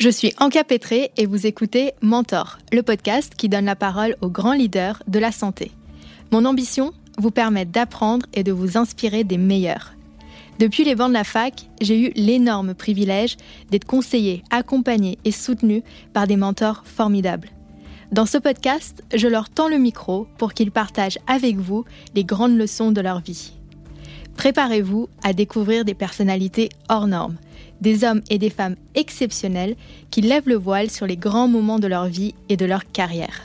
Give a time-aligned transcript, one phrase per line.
[0.00, 4.30] Je suis Anka Petré et vous écoutez Mentor, le podcast qui donne la parole aux
[4.30, 5.72] grands leaders de la santé.
[6.30, 9.92] Mon ambition Vous permettre d'apprendre et de vous inspirer des meilleurs.
[10.58, 13.36] Depuis les bancs de la fac, j'ai eu l'énorme privilège
[13.70, 15.82] d'être conseillé, accompagné et soutenu
[16.14, 17.50] par des mentors formidables.
[18.10, 22.56] Dans ce podcast, je leur tends le micro pour qu'ils partagent avec vous les grandes
[22.56, 23.52] leçons de leur vie.
[24.38, 27.36] Préparez-vous à découvrir des personnalités hors normes,
[27.80, 29.76] des hommes et des femmes exceptionnels
[30.10, 33.42] qui lèvent le voile sur les grands moments de leur vie et de leur carrière.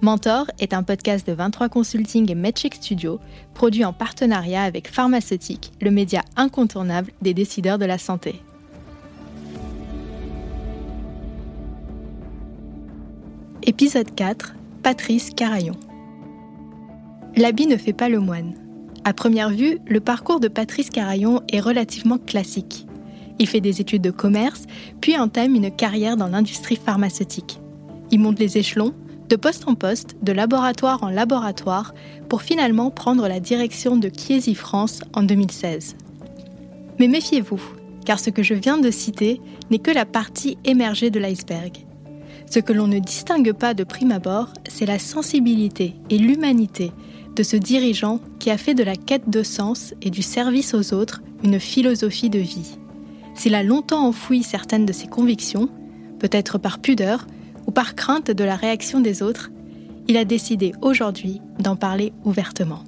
[0.00, 3.18] Mentor est un podcast de 23 Consulting et MedCheck Studio,
[3.54, 8.40] produit en partenariat avec Pharmaceutique, le média incontournable des décideurs de la santé.
[13.64, 15.74] Épisode 4 Patrice Carayon
[17.36, 18.54] L'habit ne fait pas le moine.
[19.04, 22.87] À première vue, le parcours de Patrice Carayon est relativement classique.
[23.38, 24.64] Il fait des études de commerce,
[25.00, 27.60] puis entame une carrière dans l'industrie pharmaceutique.
[28.10, 28.94] Il monte les échelons,
[29.28, 31.94] de poste en poste, de laboratoire en laboratoire,
[32.28, 35.96] pour finalement prendre la direction de Chiesi France en 2016.
[36.98, 37.60] Mais méfiez-vous,
[38.04, 41.84] car ce que je viens de citer n'est que la partie émergée de l'iceberg.
[42.50, 46.92] Ce que l'on ne distingue pas de prime abord, c'est la sensibilité et l'humanité
[47.36, 50.94] de ce dirigeant qui a fait de la quête de sens et du service aux
[50.94, 52.78] autres une philosophie de vie.
[53.38, 55.68] S'il a longtemps enfoui certaines de ses convictions,
[56.18, 57.24] peut-être par pudeur
[57.68, 59.50] ou par crainte de la réaction des autres,
[60.08, 62.82] il a décidé aujourd'hui d'en parler ouvertement.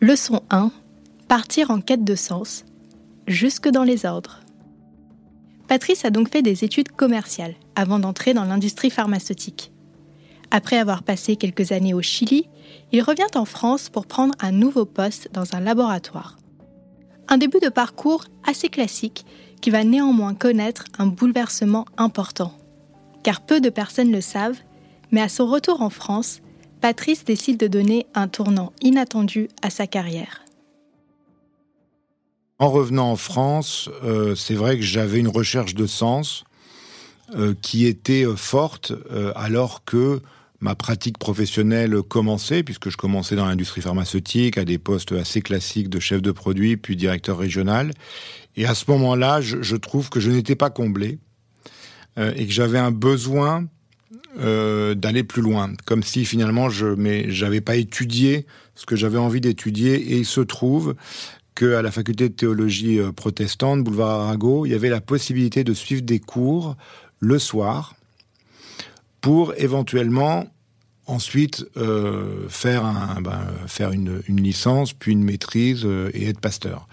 [0.00, 0.70] Leçon 1.
[1.28, 2.64] Partir en quête de sens,
[3.26, 4.37] jusque dans les ordres.
[5.68, 9.70] Patrice a donc fait des études commerciales avant d'entrer dans l'industrie pharmaceutique.
[10.50, 12.48] Après avoir passé quelques années au Chili,
[12.90, 16.38] il revient en France pour prendre un nouveau poste dans un laboratoire.
[17.28, 19.26] Un début de parcours assez classique
[19.60, 22.52] qui va néanmoins connaître un bouleversement important.
[23.22, 24.58] Car peu de personnes le savent,
[25.10, 26.40] mais à son retour en France,
[26.80, 30.47] Patrice décide de donner un tournant inattendu à sa carrière.
[32.60, 36.42] En revenant en France, euh, c'est vrai que j'avais une recherche de sens
[37.36, 38.92] euh, qui était euh, forte
[39.36, 40.20] alors que
[40.60, 45.88] ma pratique professionnelle commençait, puisque je commençais dans l'industrie pharmaceutique à des postes assez classiques
[45.88, 47.92] de chef de produit, puis directeur régional.
[48.56, 51.20] Et à ce moment-là, je, trouve que je n'étais pas comblé
[52.16, 53.68] et que j'avais un besoin
[54.36, 58.44] d'aller plus loin, comme si finalement je n'avais pas étudié
[58.74, 59.94] ce que j'avais envie d'étudier.
[59.94, 60.96] Et il se trouve
[61.58, 65.74] qu'à la faculté de théologie euh, protestante, boulevard Arago, il y avait la possibilité de
[65.74, 66.76] suivre des cours
[67.18, 67.96] le soir
[69.20, 70.46] pour éventuellement
[71.06, 76.86] ensuite euh, faire, un, ben, faire une, licence, puis une maîtrise euh, et être pasteur.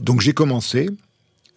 [0.00, 0.88] donc j'ai commencé.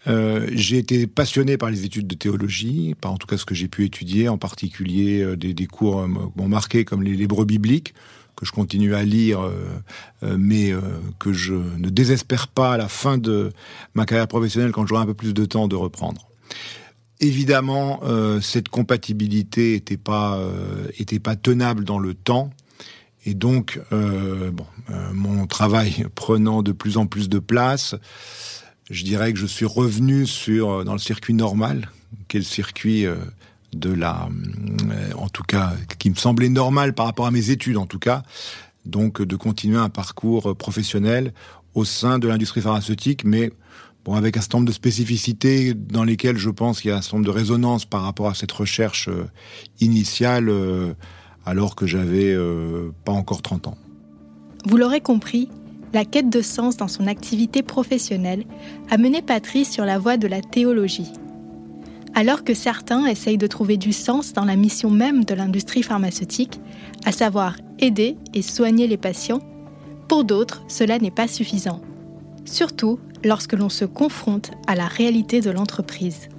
[0.05, 3.67] j'ai été passionné par les études de théologie, par en tout cas ce que j'ai
[3.67, 7.93] pu étudier, en particulier des, cours bon, marqués comme les, les bibliques,
[8.35, 9.53] que je continue à lire, euh,
[10.23, 10.81] euh, mais euh,
[11.19, 13.51] que je ne désespère pas à la fin de
[13.93, 16.29] ma carrière professionnelle, quand j'aurai un peu plus de temps, de reprendre.
[17.21, 18.01] Évidemment,
[18.41, 20.37] cette compatibilité n'était pas,
[21.41, 22.49] tenable dans le temps.
[23.25, 24.65] Et donc, bon,
[25.13, 27.95] mon travail prenant de plus en plus de place,
[28.91, 31.89] je dirais que je suis revenu sur dans le circuit normal,
[32.27, 33.05] qui est le circuit
[33.75, 34.27] de la,
[34.89, 37.99] euh, en tout cas, qui me semblait normal par rapport à mes études, en tout
[37.99, 38.23] cas,
[38.85, 41.33] donc de continuer un parcours professionnel
[41.73, 43.51] au sein de l'industrie pharmaceutique, mais
[44.05, 47.01] bon, avec un certain nombre de spécificités dans lesquelles je pense qu'il y a un
[47.01, 49.25] certain nombre de résonances par rapport à cette recherche euh,
[49.81, 50.93] initiale, euh,
[51.45, 52.35] alors que j'avais
[53.03, 53.77] pas encore 30 ans.
[54.65, 55.47] Vous l'aurez compris,
[55.93, 58.45] la quête de sens dans son activité professionnelle
[58.89, 61.11] a mené Patrice sur la voie de la théologie.
[62.17, 66.61] Alors que certains essayent de trouver du sens dans la mission même de l'industrie pharmaceutique,
[67.03, 69.41] à savoir aider et soigner les patients,
[70.07, 71.81] pour d'autres, cela n'est pas suffisant.
[72.45, 76.29] Surtout lorsque l'on se confronte à la réalité de l'entreprise.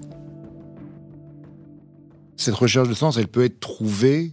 [2.38, 4.32] Cette recherche de sens, elle peut être trouvée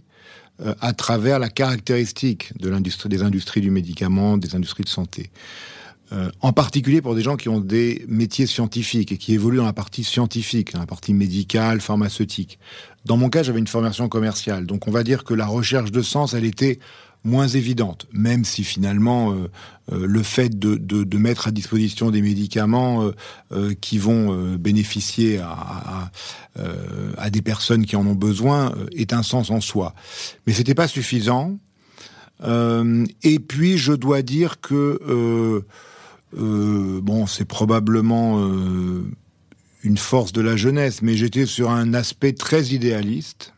[0.60, 2.72] euh, à travers la caractéristique des
[3.22, 5.30] industries du médicament, des industries de santé.
[6.40, 9.72] En particulier pour des gens qui ont des métiers scientifiques et qui évoluent dans la
[9.72, 12.58] partie scientifique, dans la partie médicale, pharmaceutique.
[13.04, 16.02] Dans mon cas, j'avais une formation commerciale, donc on va dire que la recherche de
[16.02, 16.78] sens, elle était
[17.24, 19.50] moins évidente, même si finalement euh,
[19.92, 23.10] euh, le fait de, mettre à disposition des médicaments
[23.52, 26.10] euh, qui vont bénéficier à,
[27.16, 29.94] à, des personnes qui en ont besoin est un sens en soi.
[30.46, 31.58] Mais c'était pas suffisant.
[32.42, 35.64] et puis je dois dire que
[36.36, 38.38] bon, c'est probablement
[39.84, 43.52] une force de la jeunesse, mais j'étais sur un aspect très idéaliste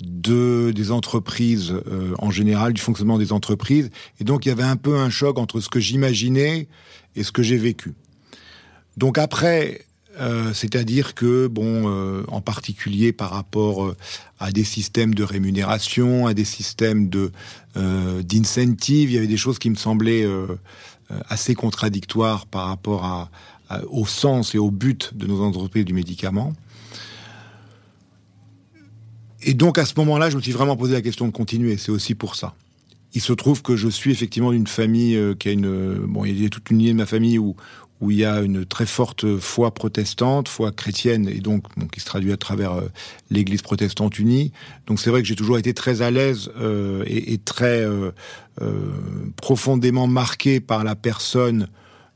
[0.00, 3.90] de des entreprises euh, en général, du fonctionnement des entreprises.
[4.20, 6.68] Et donc il y avait un peu un choc entre ce que j'imaginais
[7.16, 7.94] et ce que j'ai vécu.
[8.96, 9.82] Donc après,
[10.20, 13.94] euh, c'est-à-dire que bon, euh, en particulier par rapport
[14.38, 17.32] à des systèmes de rémunération, à des systèmes de
[17.74, 20.26] d'incentive, il y avait des choses qui me semblaient
[21.28, 23.30] assez contradictoires par rapport
[23.88, 26.52] au sens et au but de nos entreprises du médicament.
[29.44, 31.76] Et donc à ce moment-là, je me suis vraiment posé la question de continuer.
[31.76, 32.54] C'est aussi pour ça.
[33.14, 36.40] Il se trouve que je suis effectivement d'une famille euh, qui a une bon, il
[36.40, 37.56] y a toute une lignée de ma famille où
[38.02, 42.00] où il y a une très forte foi protestante, foi chrétienne, et donc bon, qui
[42.00, 42.88] se traduit à travers euh,
[43.30, 44.50] l'Église protestante unie.
[44.88, 48.10] Donc c'est vrai que j'ai toujours été très à l'aise euh, et, très euh,
[49.36, 51.68] profondément marqué par la personne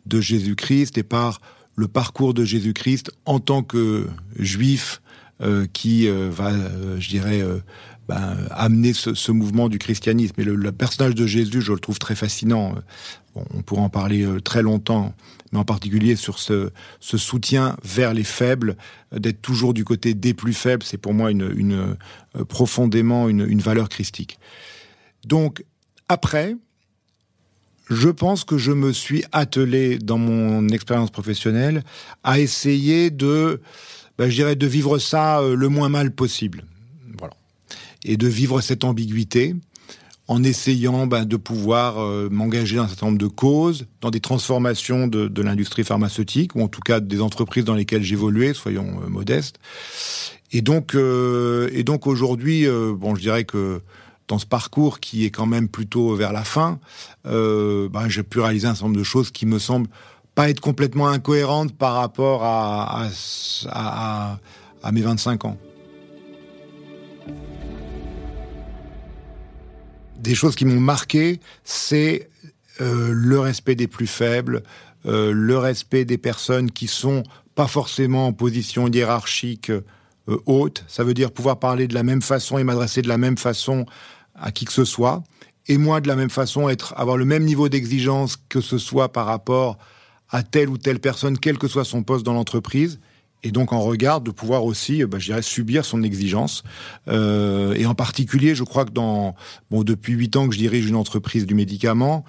[0.07, 1.41] de Jésus-Christ et par
[1.77, 4.07] le parcours de Jésus-Christ en tant que
[4.39, 5.01] juif
[5.75, 6.51] qui va,
[6.99, 7.43] je dirais,
[8.09, 10.35] ben, amener ce, mouvement du christianisme.
[10.39, 12.75] Et le, personnage de Jésus, je le trouve très fascinant.
[13.35, 15.15] On pourrait en parler très longtemps,
[15.53, 16.71] mais en particulier sur ce,
[17.01, 18.77] soutien vers les faibles,
[19.13, 21.97] d'être toujours du côté des plus faibles, c'est pour moi une, une
[22.49, 24.39] profondément une, valeur christique.
[25.25, 25.65] Donc,
[26.09, 26.57] après,
[27.91, 31.85] je pense que je me suis attelé dans mon expérience professionnelle
[32.25, 33.61] à essayer de
[34.19, 36.65] ben, je dirais de vivre ça euh, le moins mal possible.
[38.05, 39.55] Et de vivre cette ambiguïté
[40.29, 44.21] en essayant ben, de pouvoir euh, m'engager dans un certain nombre de causes, dans des
[44.21, 49.09] transformations de, l'industrie pharmaceutique, ou en tout cas des entreprises dans lesquelles j'évoluais, soyons euh,
[49.09, 49.59] modestes.
[50.53, 53.81] Et donc, et donc aujourd'hui, bon, je dirais que
[54.29, 56.79] dans ce parcours qui est quand même plutôt vers la fin,
[57.25, 59.89] ben, j'ai pu réaliser un certain nombre de choses qui me semblent
[60.37, 63.09] pas être complètement incohérente par rapport à,
[64.93, 65.57] mes 25 ans.
[70.21, 72.29] Des choses qui m'ont marqué, c'est
[72.81, 74.63] euh, le respect des plus faibles,
[75.07, 77.23] euh, le respect des personnes qui sont
[77.55, 79.83] pas forcément en position hiérarchique euh,
[80.47, 80.85] haute.
[80.89, 83.87] Ça veut dire pouvoir parler de la même façon et m'adresser de la même façon
[84.35, 85.23] à qui que ce soit.
[85.69, 89.13] Et moi, de la même façon, être, avoir le même niveau d'exigence que ce soit
[89.13, 89.79] par rapport
[90.31, 93.01] à telle ou telle personne, quel que soit son poste dans l'entreprise,
[93.43, 96.63] et donc en regard de pouvoir aussi, bah, je dirais, subir son exigence.
[97.09, 99.35] Euh, et en particulier, je crois que dans
[99.71, 102.25] bon depuis huit ans que je dirige une entreprise du médicament,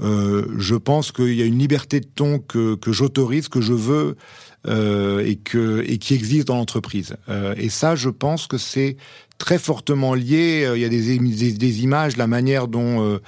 [0.00, 3.72] euh, je pense qu'il y a une liberté de ton que, que j'autorise, que je
[3.72, 4.14] veux euh,
[4.66, 7.16] et que et qui existe dans l'entreprise.
[7.28, 8.96] Euh, et ça, je pense que c'est
[9.38, 10.64] très fortement lié.
[10.64, 13.20] Euh, il y a des, des, des images, la manière dont, euh,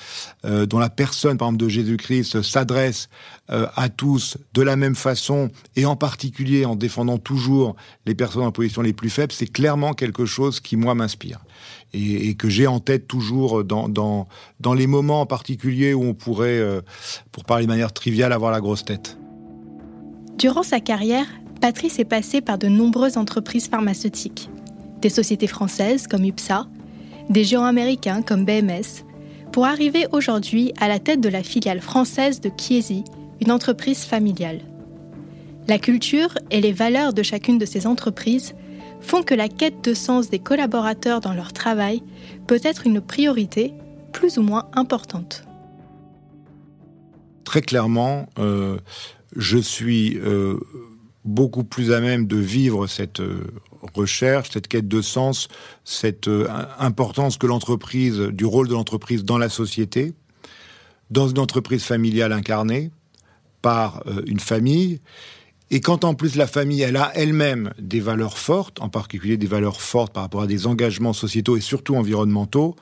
[0.44, 3.08] euh, dont la personne, par exemple, de Jésus-Christ s'adresse
[3.48, 8.50] à tous de la même façon, et en particulier en défendant toujours les personnes en
[8.50, 11.38] position les plus faibles, c'est clairement quelque chose qui, moi, m'inspire.
[11.94, 14.26] Et, et, que j'ai en tête toujours dans, dans,
[14.58, 16.60] dans les moments en particulier où on pourrait,
[17.30, 19.16] pour parler de manière triviale, avoir la grosse tête.
[20.38, 21.26] Durant sa carrière,
[21.62, 24.50] Patrice est passé par de nombreuses entreprises pharmaceutiques
[25.00, 26.66] des sociétés françaises comme UPSA,
[27.30, 29.04] des géants américains comme BMS,
[29.52, 33.04] pour arriver aujourd'hui à la tête de la filiale française de Chiesi,
[33.40, 34.60] une entreprise familiale.
[35.68, 38.54] La culture et les valeurs de chacune de ces entreprises
[39.00, 42.02] font que la quête de sens des collaborateurs dans leur travail
[42.46, 43.72] peut être une priorité
[44.12, 45.44] plus ou moins importante.
[47.44, 48.78] Très clairement, euh,
[49.36, 50.58] je suis euh,
[51.24, 53.46] beaucoup plus à même de vivre cette euh,
[53.94, 55.48] recherche, cette quête de sens,
[55.84, 60.14] cette euh, importance que l'entreprise, du rôle de l'entreprise dans la société,
[61.10, 62.90] dans une entreprise familiale incarnée
[63.62, 65.00] par une famille,
[65.70, 69.46] et quand en plus la famille, elle a elle-même des valeurs fortes, en particulier des
[69.46, 72.76] valeurs fortes par rapport à des engagements sociétaux et surtout environnementaux,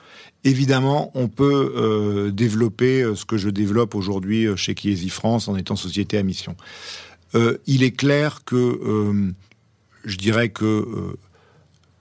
[0.45, 5.57] évidemment, on peut euh, développer euh, ce que je développe aujourd'hui chez Chiesi France en
[5.57, 6.57] étant société à mission.
[7.35, 9.33] Euh, il est clair que euh,
[10.05, 11.19] je dirais que euh,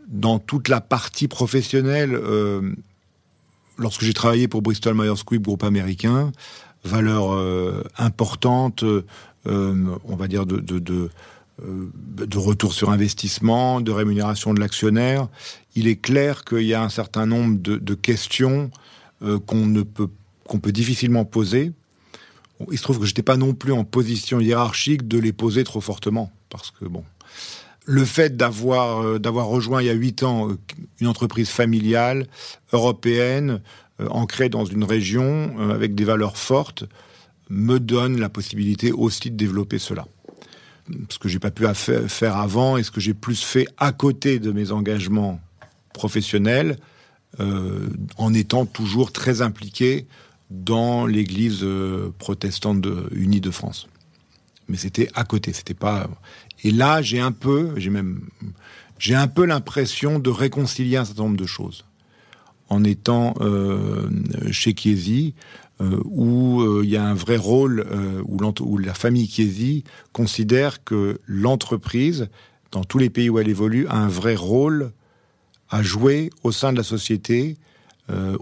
[0.08, 2.20] dans toute la partie professionnelle,
[3.78, 6.32] lorsque j'ai travaillé pour Bristol Myers Squibb, groupe américain,
[6.84, 8.84] valeurs importantes,
[9.46, 15.28] on va dire de, de, de, retour sur investissement, de rémunération de l'actionnaire.
[15.76, 18.72] Il est clair qu'il y a un certain nombre de, questions
[19.20, 20.10] qu'on ne peut
[20.48, 21.72] qu'on peut difficilement poser.
[22.72, 25.64] Il se trouve que je n'étais pas non plus en position hiérarchique de les poser
[25.64, 27.04] trop fortement, parce que bon,
[27.86, 30.58] le fait d'avoir euh, rejoint il y a huit ans euh,
[31.00, 32.28] une entreprise familiale
[32.72, 33.62] européenne
[34.00, 36.86] euh, ancrée dans une région avec des valeurs fortes
[37.50, 40.08] me donne la possibilité aussi de développer cela.
[41.10, 44.40] Ce que j'ai pas pu faire avant et ce que j'ai plus fait à côté
[44.40, 45.40] de mes engagements
[45.94, 46.78] professionnels,
[47.40, 50.06] en étant toujours très impliqué
[50.52, 51.66] dans l'Église
[52.20, 53.88] protestante unie de France.
[54.68, 56.10] Mais c'était à côté, c'était pas.
[56.64, 58.28] Et là, j'ai un peu, j'ai même,
[59.00, 61.86] j'ai un peu l'impression de réconcilier un certain nombre de choses
[62.70, 64.10] en étant euh,
[64.52, 65.63] chez Chiesi, euh,
[66.06, 67.86] où euh, il y a un vrai rôle,
[68.26, 72.30] où, où, la famille Chiesi considère que l'entreprise,
[72.72, 74.92] dans tous les pays où elle évolue, a un vrai rôle
[75.70, 77.58] à jouer au sein de la société,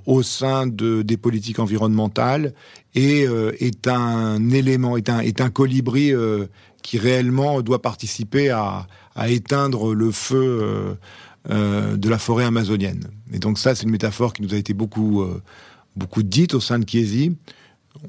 [0.06, 2.54] au sein de, des politiques environnementales,
[2.96, 3.26] et
[3.60, 6.14] est un élément, est un, colibri
[6.82, 8.88] qui réellement doit participer à,
[9.28, 10.94] éteindre le feu euh,
[11.50, 13.10] euh, de la forêt amazonienne.
[13.34, 15.42] Et donc ça, c'est une métaphore qui nous a été beaucoup, euh,
[15.96, 17.36] beaucoup dite au sein de Chiesi.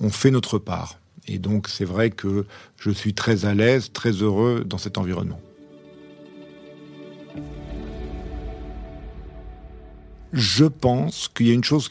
[0.00, 0.98] On fait notre part.
[1.28, 2.46] Et donc c'est vrai que
[2.78, 5.40] je suis très à l'aise, très heureux dans cet environnement.
[10.32, 11.90] Je pense qu'il y a une chose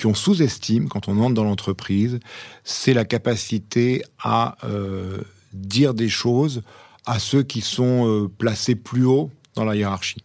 [0.00, 2.20] qu'on sous-estime quand on entre dans l'entreprise,
[2.64, 5.18] c'est la capacité à euh,
[5.52, 6.62] dire des choses
[7.06, 10.22] à ceux qui sont euh, placés plus haut dans la hiérarchie.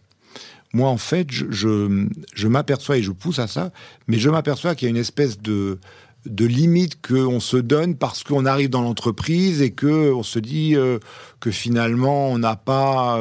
[0.72, 3.72] Moi, en fait, je, m'aperçois, et je pousse à ça,
[4.06, 5.78] mais je m'aperçois qu'il y a une espèce de,
[6.26, 10.98] de limite qu'on se donne parce qu'on arrive dans l'entreprise et qu'on se dit euh,
[11.40, 13.20] que finalement, on n'a pas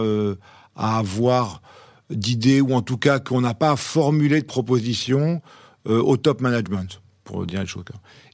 [0.75, 1.61] à avoir
[2.09, 5.41] d'idées, ou en tout cas qu'on n'a pas formulé de propositions
[5.87, 7.83] euh, au top management, pour dire les choses.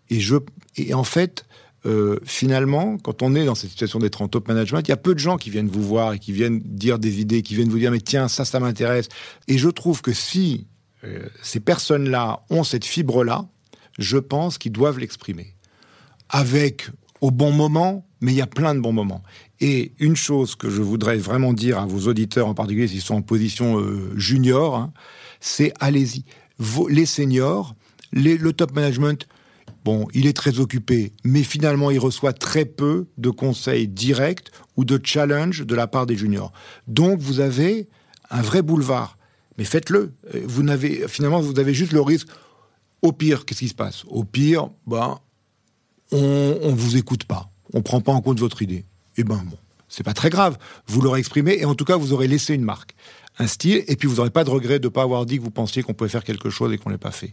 [0.09, 0.35] Et, je,
[0.75, 1.45] et en fait,
[1.85, 4.97] euh, finalement, quand on est dans cette situation d'être en top management, il y a
[4.97, 7.69] peu de gens qui viennent vous voir et qui viennent dire des idées, qui viennent
[7.69, 9.09] vous dire mais tiens ça ça m'intéresse.
[9.47, 10.67] Et je trouve que si
[11.03, 13.47] euh, ces personnes-là ont cette fibre-là,
[13.99, 15.55] je pense qu'ils doivent l'exprimer
[16.29, 19.21] avec au bon moment, mais il y a plein de bons moments.
[19.59, 23.15] Et une chose que je voudrais vraiment dire à vos auditeurs, en particulier s'ils sont
[23.15, 24.93] en position euh, junior, hein,
[25.41, 26.23] c'est allez-y.
[26.89, 27.75] Les seniors,
[28.13, 29.27] le top management,
[29.83, 34.85] bon, il est très occupé, mais finalement, il reçoit très peu de conseils directs ou
[34.85, 36.51] de challenge de la part des juniors.
[36.87, 37.87] Donc, vous avez
[38.29, 39.17] un vrai boulevard.
[39.57, 40.13] Mais faites-le.
[40.45, 42.27] Vous n'avez, finalement, vous avez juste le risque.
[43.01, 44.03] Au pire, qu'est-ce qui se passe?
[44.07, 45.19] Au pire, ben,
[46.11, 47.51] on, ne vous écoute pas.
[47.73, 48.85] On prend pas en compte votre idée
[49.17, 50.57] eh ben bon, c'est pas très grave.
[50.87, 52.95] Vous l'aurez exprimé et en tout cas, vous aurez laissé une marque,
[53.39, 55.43] un style, et puis vous n'aurez pas de regret de ne pas avoir dit que
[55.43, 57.31] vous pensiez qu'on pouvait faire quelque chose et qu'on l'ait pas fait.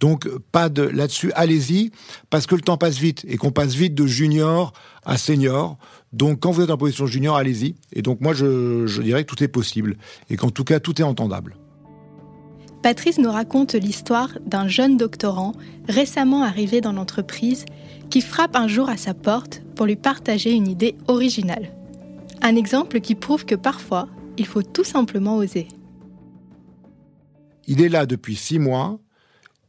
[0.00, 1.32] Donc, pas de là-dessus.
[1.34, 1.90] Allez-y,
[2.30, 4.72] parce que le temps passe vite et qu'on passe vite de junior
[5.04, 5.78] à senior.
[6.12, 7.76] Donc, quand vous êtes en position junior, allez-y.
[7.92, 9.96] Et donc, moi, je, je dirais que tout est possible
[10.28, 11.56] et qu'en tout cas, tout est entendable.
[12.82, 15.52] Patrice nous raconte l'histoire d'un jeune doctorant
[15.88, 17.64] récemment arrivé dans l'entreprise
[18.08, 21.72] qui frappe un jour à sa porte pour lui partager une idée originale.
[22.40, 25.68] Un exemple qui prouve que parfois, il faut tout simplement oser.
[27.66, 28.98] Il est là depuis six mois,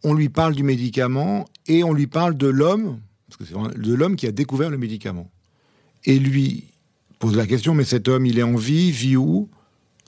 [0.03, 3.93] on lui parle du médicament et on lui parle de l'homme, parce que c'est de
[3.93, 5.29] l'homme qui a découvert le médicament.
[6.05, 6.65] Et lui
[7.19, 9.49] pose la question, mais cet homme, il est en vie, vit où?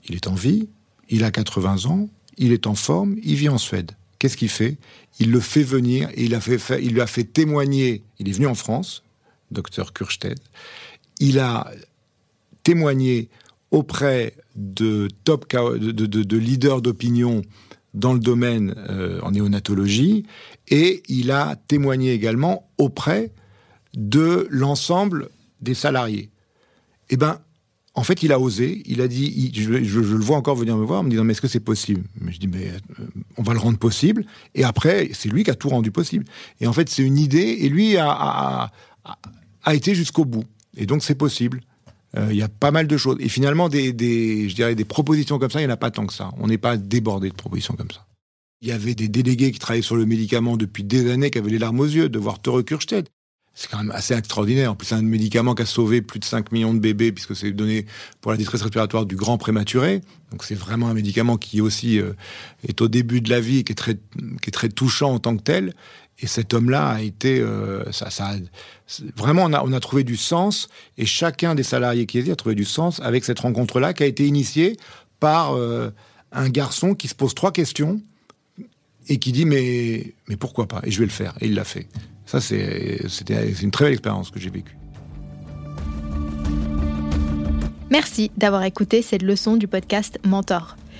[0.08, 0.68] Il est en vie,
[1.10, 3.92] il a 80 ans, il est en forme, il vit en Suède.
[4.18, 4.78] Qu'est-ce qu'il fait?
[5.20, 8.02] Il le fait venir et il, lui a fait témoigner.
[8.18, 9.02] Il est venu en France,
[9.50, 10.40] docteur Kurstedt.
[11.20, 11.70] Il a
[12.62, 13.28] témoigné
[13.72, 15.08] auprès de
[16.36, 17.42] leaders d'opinion
[17.94, 20.24] dans le domaine euh, en néonatologie
[20.68, 23.32] et il a témoigné également auprès
[23.94, 25.28] de l'ensemble
[25.60, 26.30] des salariés.
[27.10, 27.40] Eh ben,
[27.94, 31.00] en fait, il a osé, il a dit, je, le vois encore venir me voir
[31.00, 32.04] en me disant, mais est-ce que c'est possible?
[32.18, 33.04] Mais je dis, mais euh,
[33.36, 34.24] on va le rendre possible.
[34.54, 36.24] Et après, c'est lui qui a tout rendu possible.
[36.60, 38.70] Et en fait, c'est une idée, et lui a,
[39.70, 40.44] été jusqu'au bout.
[40.74, 41.60] Et donc, c'est possible.
[42.16, 43.16] Euh, il y a pas mal de choses.
[43.20, 43.88] Et finalement, des,
[44.48, 46.30] je dirais, des propositions comme ça, il n'y en a pas tant que ça.
[46.38, 48.06] On n'est pas débordé de propositions comme ça.
[48.60, 51.50] Il y avait des délégués qui travaillaient sur le médicament depuis des années, qui avaient
[51.50, 52.62] les larmes aux yeux de voir Tore
[53.54, 54.72] c'est quand même assez extraordinaire.
[54.72, 57.36] En plus, c'est un médicament qui a sauvé plus de 5 millions de bébés, puisque
[57.36, 57.86] c'est donné
[58.20, 60.00] pour la détresse respiratoire du grand prématuré.
[60.30, 62.14] Donc c'est vraiment un médicament qui aussi euh,
[62.66, 65.18] est au début de la vie et qui est, très, qui est très touchant en
[65.18, 65.74] tant que tel.
[66.20, 68.32] Et cet homme-là a été, euh, ça, ça,
[69.16, 70.68] vraiment, on a, on a trouvé du sens.
[70.98, 74.06] Et chacun des salariés qui étaient a trouvé du sens avec cette rencontre-là, qui a
[74.06, 74.76] été initiée
[75.18, 75.90] par euh,
[76.30, 78.00] un garçon qui se pose trois questions
[79.08, 80.80] et qui dit mais mais pourquoi pas?
[80.84, 81.34] Et je vais le faire.
[81.40, 81.88] Et il l'a fait.
[82.26, 83.00] Ça, c'est
[83.62, 84.76] une très belle expérience que j'ai vécue.
[87.90, 90.76] Merci d'avoir écouté cette leçon du podcast Mentor.